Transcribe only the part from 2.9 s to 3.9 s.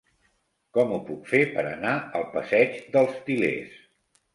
dels Til·lers?